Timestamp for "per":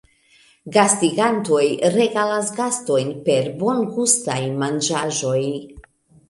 3.29-3.51